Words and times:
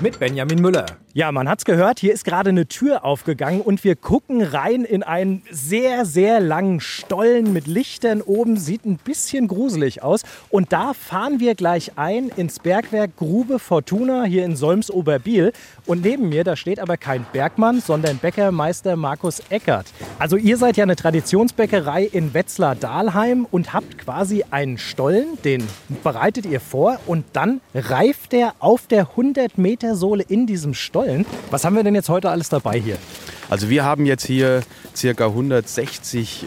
mit 0.00 0.18
Benjamin 0.18 0.60
Müller. 0.60 0.86
Ja, 1.16 1.30
man 1.30 1.48
hat's 1.48 1.64
gehört, 1.64 2.00
hier 2.00 2.12
ist 2.12 2.24
gerade 2.24 2.50
eine 2.50 2.66
Tür 2.66 3.04
aufgegangen 3.04 3.60
und 3.60 3.84
wir 3.84 3.94
gucken 3.94 4.42
rein 4.42 4.84
in 4.84 5.04
einen 5.04 5.42
sehr, 5.48 6.06
sehr 6.06 6.40
langen 6.40 6.80
Stollen 6.80 7.52
mit 7.52 7.68
Lichtern 7.68 8.20
oben. 8.20 8.56
Sieht 8.56 8.84
ein 8.84 8.96
bisschen 8.96 9.46
gruselig 9.46 10.02
aus. 10.02 10.22
Und 10.50 10.72
da 10.72 10.92
fahren 10.92 11.38
wir 11.38 11.54
gleich 11.54 11.92
ein 11.96 12.30
ins 12.30 12.58
Bergwerk 12.58 13.16
Grube 13.16 13.60
Fortuna 13.60 14.24
hier 14.24 14.44
in 14.44 14.56
Solms-Oberbiel. 14.56 15.52
Und 15.86 16.02
neben 16.02 16.30
mir, 16.30 16.42
da 16.42 16.56
steht 16.56 16.80
aber 16.80 16.96
kein 16.96 17.24
Bergmann, 17.32 17.80
sondern 17.80 18.18
Bäckermeister 18.18 18.96
Markus 18.96 19.40
Eckert. 19.50 19.86
Also 20.18 20.36
ihr 20.36 20.56
seid 20.56 20.76
ja 20.76 20.82
eine 20.82 20.96
Traditionsbäckerei 20.96 22.04
in 22.10 22.34
Wetzlar-Dahlheim 22.34 23.46
und 23.48 23.72
habt 23.72 23.98
quasi 23.98 24.44
einen 24.50 24.78
Stollen, 24.78 25.38
den 25.44 25.62
bereitet 26.02 26.46
ihr 26.46 26.60
vor 26.60 26.98
und 27.06 27.24
dann 27.34 27.60
reift 27.72 28.32
der 28.32 28.54
auf 28.58 28.88
der 28.88 29.10
100 29.10 29.58
Meter 29.58 29.83
Sohle 29.92 30.24
in 30.26 30.46
diesem 30.46 30.72
Stollen. 30.72 31.26
Was 31.50 31.64
haben 31.64 31.76
wir 31.76 31.84
denn 31.84 31.94
jetzt 31.94 32.08
heute 32.08 32.30
alles 32.30 32.48
dabei 32.48 32.80
hier? 32.80 32.96
Also 33.50 33.68
wir 33.68 33.84
haben 33.84 34.06
jetzt 34.06 34.24
hier 34.26 34.62
circa 34.96 35.26
160 35.26 36.44
äh, 36.44 36.46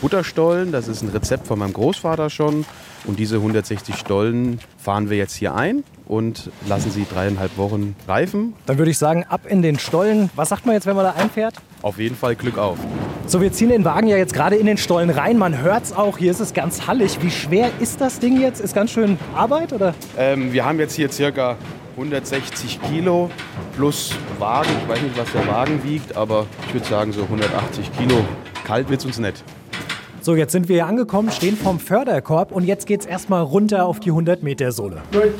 Butterstollen. 0.00 0.72
Das 0.72 0.88
ist 0.88 1.02
ein 1.02 1.08
Rezept 1.08 1.46
von 1.46 1.58
meinem 1.58 1.72
Großvater 1.72 2.30
schon. 2.30 2.64
Und 3.04 3.18
diese 3.18 3.36
160 3.36 3.96
Stollen 3.96 4.60
fahren 4.78 5.10
wir 5.10 5.16
jetzt 5.16 5.34
hier 5.34 5.54
ein 5.54 5.82
und 6.06 6.50
lassen 6.68 6.90
sie 6.90 7.06
dreieinhalb 7.10 7.56
Wochen 7.58 7.96
reifen. 8.06 8.54
Dann 8.66 8.78
würde 8.78 8.90
ich 8.90 8.98
sagen, 8.98 9.24
ab 9.28 9.42
in 9.48 9.62
den 9.62 9.78
Stollen. 9.78 10.30
Was 10.36 10.50
sagt 10.50 10.66
man 10.66 10.74
jetzt, 10.74 10.86
wenn 10.86 10.94
man 10.96 11.04
da 11.04 11.12
einfährt? 11.12 11.54
Auf 11.82 11.98
jeden 11.98 12.16
Fall 12.16 12.36
Glück 12.36 12.58
auf. 12.58 12.78
So, 13.26 13.40
wir 13.40 13.52
ziehen 13.52 13.70
den 13.70 13.84
Wagen 13.84 14.06
ja 14.06 14.16
jetzt 14.16 14.34
gerade 14.34 14.56
in 14.56 14.66
den 14.66 14.76
Stollen 14.76 15.10
rein. 15.10 15.38
Man 15.38 15.58
hört 15.60 15.84
es 15.84 15.92
auch, 15.92 16.18
hier 16.18 16.30
ist 16.30 16.40
es 16.40 16.54
ganz 16.54 16.86
hallig. 16.86 17.18
Wie 17.22 17.30
schwer 17.30 17.70
ist 17.80 18.00
das 18.00 18.18
Ding 18.18 18.40
jetzt? 18.40 18.60
Ist 18.60 18.74
ganz 18.74 18.90
schön 18.90 19.18
Arbeit, 19.34 19.72
oder? 19.72 19.94
Ähm, 20.16 20.52
wir 20.52 20.64
haben 20.64 20.78
jetzt 20.78 20.94
hier 20.94 21.10
circa 21.10 21.56
160 21.96 22.80
Kilo 22.82 23.30
plus 23.76 24.14
Wagen. 24.38 24.70
Ich 24.82 24.88
weiß 24.88 25.02
nicht, 25.02 25.18
was 25.18 25.30
der 25.32 25.46
Wagen 25.46 25.82
wiegt, 25.84 26.16
aber 26.16 26.46
ich 26.66 26.74
würde 26.74 26.86
sagen 26.86 27.12
so 27.12 27.22
180 27.22 27.90
Kilo. 27.98 28.24
Kalt 28.64 28.88
wird 28.88 29.00
es 29.00 29.06
uns 29.06 29.18
nicht. 29.18 29.42
So, 30.20 30.36
jetzt 30.36 30.52
sind 30.52 30.68
wir 30.68 30.76
hier 30.76 30.86
angekommen, 30.86 31.30
stehen 31.32 31.56
vorm 31.56 31.80
Förderkorb 31.80 32.52
und 32.52 32.64
jetzt 32.64 32.86
geht 32.86 33.00
es 33.00 33.06
erstmal 33.06 33.42
runter 33.42 33.86
auf 33.86 33.98
die 33.98 34.10
100 34.10 34.42
Meter 34.42 34.70
Sohle. 34.70 35.02
Gut. 35.10 35.34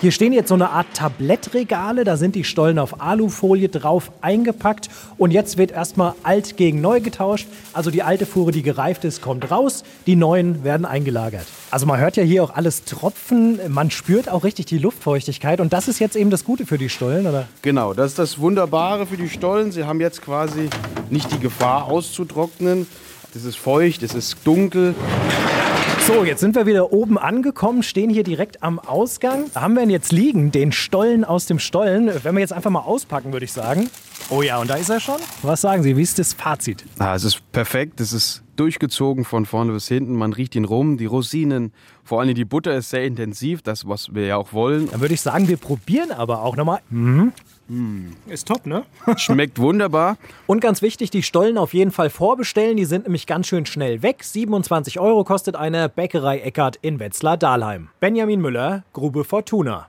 Hier 0.00 0.12
stehen 0.12 0.32
jetzt 0.32 0.48
so 0.48 0.54
eine 0.54 0.70
Art 0.70 0.86
Tablettregale, 0.94 2.04
da 2.04 2.16
sind 2.16 2.36
die 2.36 2.44
Stollen 2.44 2.78
auf 2.78 3.00
Alufolie 3.00 3.68
drauf 3.68 4.12
eingepackt 4.20 4.88
und 5.16 5.32
jetzt 5.32 5.58
wird 5.58 5.72
erstmal 5.72 6.14
alt 6.22 6.56
gegen 6.56 6.80
neu 6.80 7.00
getauscht. 7.00 7.48
Also 7.72 7.90
die 7.90 8.04
alte 8.04 8.24
Fuhre, 8.24 8.52
die 8.52 8.62
gereift 8.62 9.04
ist, 9.04 9.22
kommt 9.22 9.50
raus, 9.50 9.82
die 10.06 10.14
neuen 10.14 10.62
werden 10.62 10.86
eingelagert. 10.86 11.46
Also 11.72 11.86
man 11.86 11.98
hört 11.98 12.16
ja 12.16 12.22
hier 12.22 12.44
auch 12.44 12.54
alles 12.54 12.84
tropfen, 12.84 13.58
man 13.66 13.90
spürt 13.90 14.28
auch 14.28 14.44
richtig 14.44 14.66
die 14.66 14.78
Luftfeuchtigkeit 14.78 15.58
und 15.58 15.72
das 15.72 15.88
ist 15.88 15.98
jetzt 15.98 16.14
eben 16.14 16.30
das 16.30 16.44
Gute 16.44 16.64
für 16.64 16.78
die 16.78 16.90
Stollen, 16.90 17.26
oder? 17.26 17.48
Genau, 17.62 17.92
das 17.92 18.12
ist 18.12 18.20
das 18.20 18.38
Wunderbare 18.38 19.04
für 19.04 19.16
die 19.16 19.28
Stollen. 19.28 19.72
Sie 19.72 19.82
haben 19.82 20.00
jetzt 20.00 20.22
quasi 20.22 20.70
nicht 21.10 21.32
die 21.32 21.40
Gefahr 21.40 21.86
auszutrocknen. 21.86 22.86
Es 23.34 23.44
ist 23.44 23.58
feucht, 23.58 24.04
es 24.04 24.14
ist 24.14 24.36
dunkel. 24.44 24.94
So, 26.08 26.24
jetzt 26.24 26.40
sind 26.40 26.54
wir 26.54 26.64
wieder 26.64 26.90
oben 26.90 27.18
angekommen, 27.18 27.82
stehen 27.82 28.08
hier 28.08 28.22
direkt 28.22 28.62
am 28.62 28.78
Ausgang. 28.78 29.50
Da 29.52 29.60
haben 29.60 29.74
wir 29.74 29.82
ihn 29.82 29.90
jetzt 29.90 30.10
liegen, 30.10 30.50
den 30.50 30.72
Stollen 30.72 31.22
aus 31.22 31.44
dem 31.44 31.58
Stollen. 31.58 32.10
Wenn 32.22 32.34
wir 32.34 32.40
jetzt 32.40 32.54
einfach 32.54 32.70
mal 32.70 32.80
auspacken, 32.80 33.34
würde 33.34 33.44
ich 33.44 33.52
sagen. 33.52 33.90
Oh 34.30 34.40
ja, 34.40 34.56
und 34.56 34.70
da 34.70 34.76
ist 34.76 34.88
er 34.88 35.00
schon. 35.00 35.18
Was 35.42 35.60
sagen 35.60 35.82
Sie, 35.82 35.98
wie 35.98 36.02
ist 36.02 36.18
das 36.18 36.32
Fazit? 36.32 36.82
Ah, 36.98 37.14
es 37.14 37.24
ist 37.24 37.52
perfekt, 37.52 38.00
es 38.00 38.14
ist 38.14 38.42
durchgezogen 38.58 39.24
von 39.24 39.46
vorne 39.46 39.72
bis 39.72 39.88
hinten. 39.88 40.14
Man 40.14 40.32
riecht 40.32 40.54
ihn 40.54 40.64
rum, 40.64 40.96
die 40.98 41.06
Rosinen, 41.06 41.72
vor 42.04 42.20
allem 42.20 42.34
die 42.34 42.44
Butter 42.44 42.74
ist 42.74 42.90
sehr 42.90 43.04
intensiv, 43.04 43.62
das, 43.62 43.86
was 43.86 44.14
wir 44.14 44.26
ja 44.26 44.36
auch 44.36 44.52
wollen. 44.52 44.90
Dann 44.90 45.00
würde 45.00 45.14
ich 45.14 45.20
sagen, 45.20 45.48
wir 45.48 45.56
probieren 45.56 46.10
aber 46.10 46.42
auch 46.42 46.56
nochmal. 46.56 46.80
Mhm. 46.90 47.32
Mm. 47.68 48.12
Ist 48.26 48.48
top, 48.48 48.66
ne? 48.66 48.84
Schmeckt 49.16 49.58
wunderbar. 49.58 50.16
Und 50.46 50.60
ganz 50.60 50.80
wichtig, 50.80 51.10
die 51.10 51.22
Stollen 51.22 51.58
auf 51.58 51.74
jeden 51.74 51.90
Fall 51.90 52.08
vorbestellen. 52.08 52.76
Die 52.76 52.86
sind 52.86 53.04
nämlich 53.04 53.26
ganz 53.26 53.46
schön 53.46 53.66
schnell 53.66 54.02
weg. 54.02 54.24
27 54.24 54.98
Euro 54.98 55.22
kostet 55.24 55.54
eine 55.54 55.88
Bäckerei 55.88 56.38
Eckert 56.38 56.76
in 56.76 56.98
Wetzlar-Dahlheim. 56.98 57.88
Benjamin 58.00 58.40
Müller, 58.40 58.84
Grube 58.92 59.24
Fortuna. 59.24 59.88